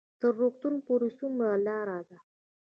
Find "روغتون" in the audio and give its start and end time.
0.39-0.73